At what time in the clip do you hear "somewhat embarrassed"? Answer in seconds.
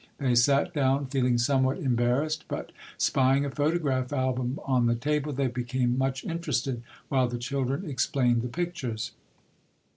1.37-2.45